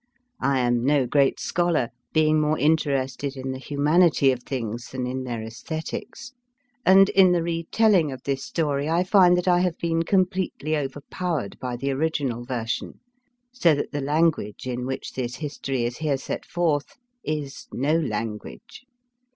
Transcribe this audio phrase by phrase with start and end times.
[0.39, 5.25] I am no great scholar, being more interested in the humanity of things than in
[5.25, 6.31] their aes thetics;
[6.83, 11.01] and, in the retelling of this story, I find that I have been completely over
[11.11, 12.99] powered by the original version,
[13.51, 18.83] so that the language in which this history is here set forth is no language.